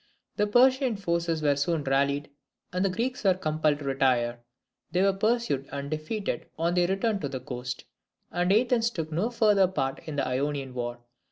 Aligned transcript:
The 0.35 0.47
Persian 0.47 0.95
forces 0.95 1.43
were 1.43 1.55
soon 1.55 1.83
rallied, 1.83 2.31
and 2.73 2.83
the 2.83 2.89
Greeks 2.89 3.23
were 3.23 3.35
compelled 3.35 3.77
to 3.77 3.85
retire. 3.85 4.39
They 4.89 5.03
were 5.03 5.13
pursued, 5.13 5.69
and 5.71 5.91
defeated 5.91 6.47
on 6.57 6.73
their 6.73 6.87
return 6.87 7.19
to 7.19 7.29
the 7.29 7.39
coast, 7.39 7.85
and 8.31 8.51
Athens 8.51 8.89
took 8.89 9.11
no 9.11 9.29
further 9.29 9.67
part 9.67 9.99
in 10.07 10.15
the 10.15 10.27
Ionian 10.27 10.73
war. 10.73 11.01